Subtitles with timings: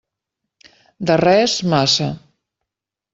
[1.11, 2.07] De res, massa.